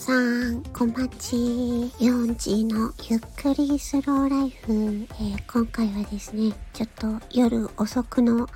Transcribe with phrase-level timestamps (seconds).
[0.00, 1.36] 皆さん、こんばんち。
[1.36, 4.72] 4時のゆっくりスローライフ。
[4.72, 8.48] えー、今回はですね、ちょっと夜遅くの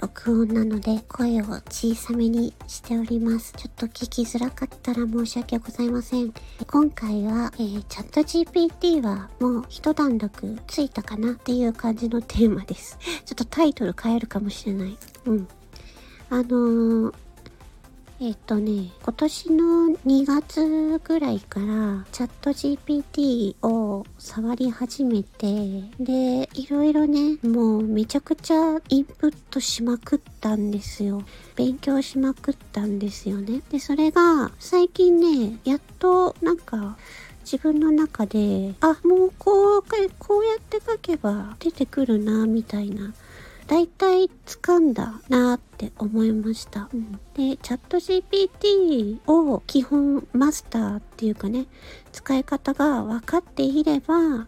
[0.00, 3.54] 録音なので声を小さめにしております。
[3.56, 6.32] ちょっと聞きづらかったら申し訳ございません。
[6.64, 12.98] 今回は、えー、チャット GPT はもう一段落ついたかなっていう感じのテーマです。
[13.26, 14.96] ちょっとタイトル変えるかもしれない。
[15.26, 15.48] うん。
[16.30, 17.14] あのー、
[18.26, 19.64] えっ、とね、今年の
[20.06, 31.22] 2月ぐらいからチャット GPT を触り始めて、で、いろいろね、もうめちゃくちゃインプットしまくったんですよ。
[31.54, 33.60] 勉強しまくったんですよね。
[33.70, 36.96] で、それが最近ね、やっとなんか
[37.44, 39.82] 自分の中で、あ、もうこう、
[40.18, 43.12] こうやって書けば出てくるな、みたいな。
[43.66, 46.88] 大体掴んだなって思いました。
[46.92, 51.66] うん、で、チャット GPT を基本マスターっていうかね、
[52.12, 54.46] 使い方が分かっていれば、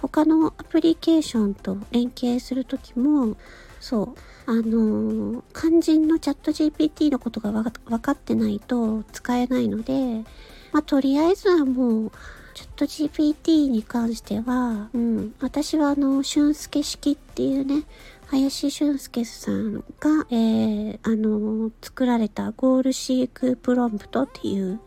[0.00, 3.36] 他のアプリケーションと連携するときも、
[3.80, 10.24] そう、あのー、肝心のチャット GPT のことが分かってないと使えないので、
[10.72, 12.12] まあ、とりあえずはもう、
[12.58, 17.84] チャット GPT に関しては、うん、私はあの、俊介式っていうね、
[18.26, 24.80] 林俊介さんが、えー、あの、作られたゴールシークプロンプトっていう、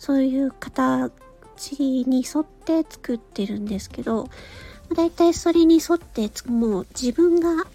[0.00, 1.12] そういう形
[1.78, 4.28] に沿って作ってるんですけど、
[4.92, 7.66] だいたいそれに沿って、もう自分が、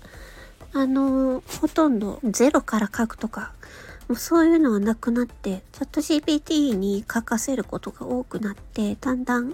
[0.74, 3.54] あの、ほとんどゼロから書くとか、
[4.08, 9.54] もうそういうのはなくなって、チャット GPT に書かせることが多くなって、だんだん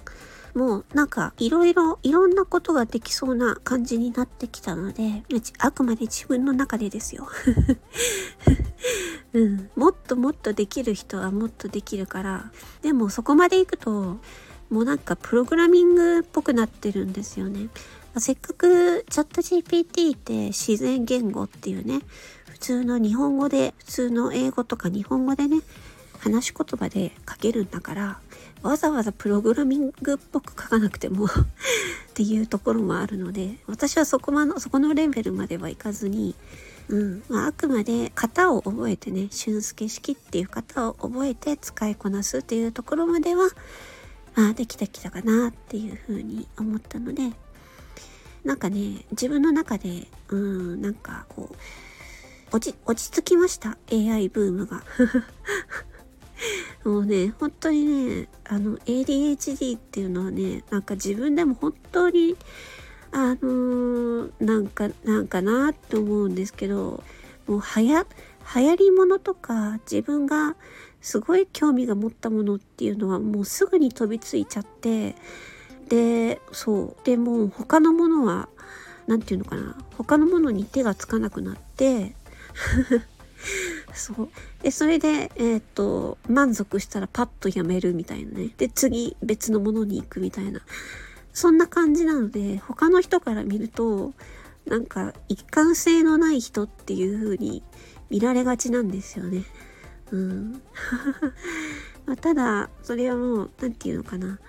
[0.53, 5.23] もうなんかいろいろいろんなことができそうな感じになってきたので、
[5.57, 7.27] あくまで自分の中でですよ。
[9.33, 12.51] うん、もっともっとできる人はもっとできるから、
[12.83, 14.19] でもそこまで行くと、
[14.69, 17.69] もうなんかプログラミングっぽくなってるんですよね。
[18.19, 22.01] せっかくチャット GPT って自然言語っていうね、
[22.63, 25.59] 通の日本語で、普通の英語とか日本語でね、
[26.19, 28.19] 話し言葉で書けるんだから、
[28.61, 31.29] わざわざプログラミングっぽく書かなくても っ
[32.13, 36.35] ていうところもあるので、私はそこまの、そこのレベルまではいかずに、
[36.87, 37.23] うん。
[37.27, 43.49] まあ、あくまで型を覚えてね、俊介式っていう型を覚えて使いこなすっていうところまでは、
[44.35, 47.33] まあ、できてきたかなっていうふうに思ったので、
[48.45, 51.55] なんかね、自分の中で、うん、なんかこう、
[52.53, 54.83] 落ち、落ち着きました？AI ブームが。
[56.85, 62.37] もうね、本当にね、あの、ADHD っていうのはね、なんか自分でも本当に、
[63.11, 67.03] あのー、なんか、なんかなって思うんですけど、
[67.47, 68.05] もうはや、
[68.55, 70.55] 流行りものとか自分が
[71.01, 75.15] すごい興味が持ったものっていうのはもうすぐに飛びついちゃって、
[75.89, 77.05] で、そう。
[77.05, 78.47] でも他のものは、
[79.07, 79.75] 何て言うのかな。
[79.97, 82.15] 他のものに手がつかなくなって、
[83.93, 84.29] そう。
[84.61, 88.49] で、それで、えっ、と、満足したらパッとやめるみたいなね。
[88.57, 90.61] で、次別のものに行くみたいな。
[91.33, 94.13] そんな感じなので、他の人から見ると、
[94.65, 97.63] なんか一貫性のない人っていう風に
[98.09, 99.43] 見られがちなんですよね。
[100.11, 100.61] うん。
[102.05, 104.39] まあ、ただ、それはもう、何て言うのかな。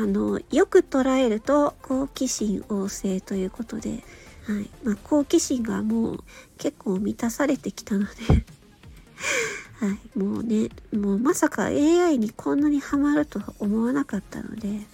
[0.00, 4.04] あの、よく捉えると好奇心旺盛ということで、
[4.48, 4.70] はい。
[4.82, 6.24] まあ、好奇心がもう
[6.56, 8.10] 結構満たされてきたので
[9.78, 10.18] はい。
[10.18, 14.86] もうね、もうまさか AI にこんなにハマるとは思わなかったので、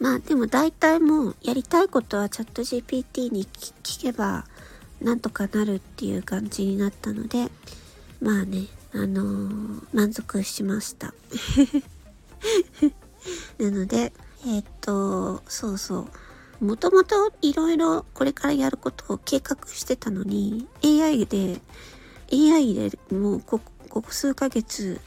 [0.00, 4.46] まあでも大体もうやりたいことはチャット GPT に聞けば
[5.00, 7.50] なんとかなるっていう感じになったので、
[8.20, 11.12] まあね、あのー、満足しました。
[13.58, 14.12] なので、
[14.44, 16.08] えー、っと、そうそう。
[16.60, 21.60] もともといろいろこれからやることを計画してたのに、AI で、
[22.32, 25.00] AI でもうここ数ヶ月、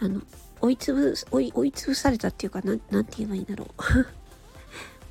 [0.00, 0.22] あの、
[0.60, 3.68] 追いつぶ、追い、追いつぶされたっていうか、なんなんて言えばいいんだろう。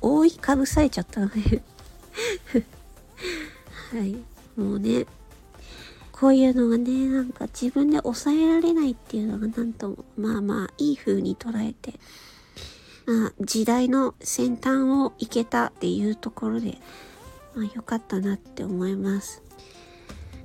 [0.00, 1.62] 覆いかぶされちゃったので
[3.90, 4.16] はい。
[4.56, 5.06] もうね、
[6.12, 11.94] こういうのがね、なんか自分で抑えられないっていうのがなんとも、まあまあ、いい風に捉えて、
[13.08, 16.78] あ、時代の先端を行けたっていうところで、
[17.54, 19.42] まあ、良かったなって思います。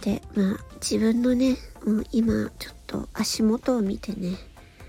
[0.02, 4.38] で、まあ、自分のね、うん、今、ちょっと足元を見てね、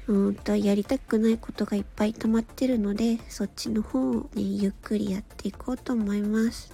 [0.06, 6.70] うんと、やりたくないことがいっぱい溜まってるので、そっちの方をね、ゆっくりやっていこうと思います。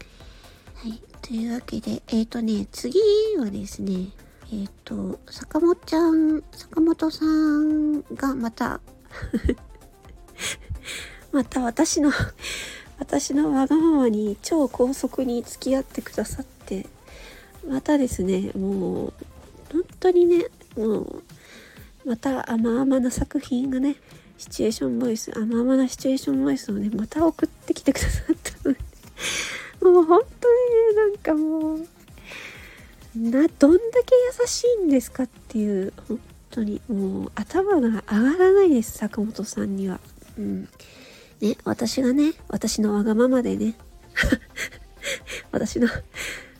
[0.75, 1.01] はい。
[1.23, 2.99] というわけで、えっ、ー、とね、次
[3.39, 4.09] はですね、
[4.53, 8.81] えっ、ー、と、坂本ちゃん、坂本さんがまた
[11.33, 12.13] また私の
[12.99, 16.87] 私のわがままに超高速に付き合ってくださって
[17.67, 19.13] またですねもう
[19.73, 20.47] 本当にね
[20.77, 21.23] もう
[22.05, 23.97] また甘々な作品がね
[24.39, 28.81] シチュエーションボイス甘々なシチュエーションボイスをねまた送ってきてくださったので
[29.83, 31.87] もう本当にねなんかもう
[33.17, 38.05] などんだけ優しいんですかっていう本当にもう頭が上が
[38.39, 40.01] らないです坂本さんには。
[40.39, 40.69] うん
[41.41, 43.75] ね、私がね、私のわがままでね、
[45.53, 45.89] 私の、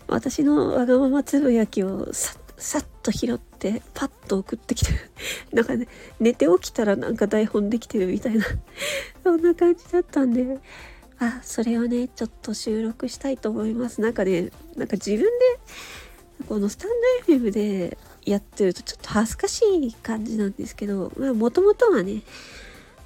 [0.07, 4.99] 私のわがままつぶやきをささっと拾ってパッと送ってきてる。
[5.53, 5.89] なんかね、
[6.21, 8.45] 寝て起きたらなんか台本できてるみたいな
[9.25, 10.59] そんな感じだったんで、
[11.19, 14.01] あ、それをね、ちょっと収録したいと思います。
[14.01, 15.27] なんかね、なんか自分で、
[16.49, 16.91] このスタン
[17.27, 22.23] ド FM でやってるとちょっと恥ずかしい感じなんですけど、まあもともとはね、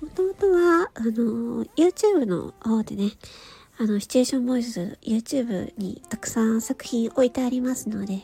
[0.05, 3.13] もともとは、あの、YouTube の方でね、
[3.79, 8.21] あの、シチュエーションボイス、YouTube にたくさん作品置いてありますので、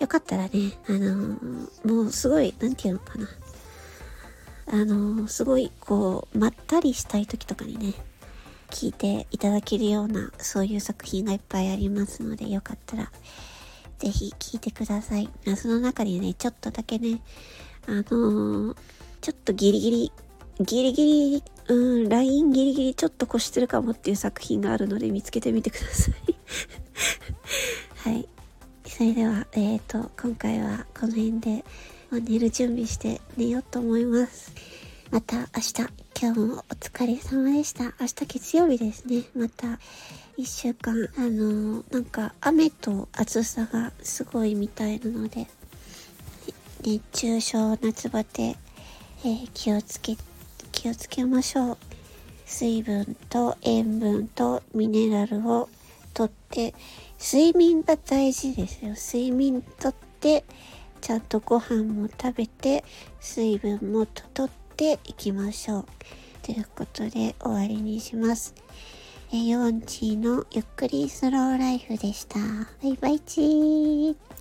[0.00, 0.50] よかったらね、
[0.88, 1.38] あの、
[1.84, 3.28] もうすごい、なんていうのかな。
[4.66, 7.94] あの、すごい、こう、まったりしたい時とかにね、
[8.70, 13.12] 聞いていただけるような、そういう作品がいっぱいありますので、よかったら、
[14.00, 15.30] ぜひ聞いてください。
[15.56, 17.20] その中にね、ちょっとだけね、
[17.86, 18.74] あの
[19.20, 20.12] ちょっとギリギリ
[20.60, 21.74] ギリギリ、う
[22.06, 26.34] ん、ラインギリギリちょっと越してるかもっていう作品があるので見つけてみてください
[28.10, 28.28] はい。
[28.84, 31.64] それでは、えっ、ー、と、今回はこの辺で、
[32.10, 34.52] ま寝る準備して寝ようと思います。
[35.10, 35.74] また明日、
[36.20, 37.84] 今日もお疲れ様でした。
[38.00, 39.22] 明日月曜日ですね。
[39.36, 39.78] また
[40.36, 45.46] 一週間、あのー、なんか雨と暑さがすごいみたいなので、
[46.82, 48.56] 熱中症、夏バテ、
[49.22, 50.27] えー、気をつけて、
[50.78, 51.78] 気をつけましょう。
[52.46, 55.68] 水分と塩分とミネラルを
[56.14, 56.72] とって、
[57.20, 58.90] 睡眠が大事ですよ。
[58.90, 60.44] 睡眠とって、
[61.00, 62.84] ちゃんとご飯も食べて、
[63.18, 65.86] 水分もとっていきましょう。
[66.42, 68.54] ということで終わりにします。
[69.32, 72.38] えヨンチーのゆっくりスローライフでした。
[72.38, 74.37] バイバイチー。